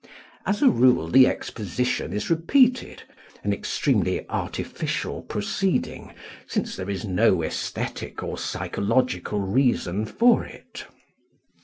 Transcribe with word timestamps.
As 0.47 0.63
a 0.63 0.67
rule 0.67 1.07
the 1.07 1.27
exposition 1.27 2.11
is 2.11 2.31
repeated 2.31 3.03
an 3.43 3.53
extremely 3.53 4.27
artificial 4.29 5.21
proceeding, 5.21 6.11
since 6.47 6.75
there 6.75 6.89
is 6.89 7.05
no 7.05 7.43
esthetic 7.43 8.23
or 8.23 8.35
psychological 8.39 9.41
reason 9.41 10.07
for 10.07 10.43
it. 10.43 10.87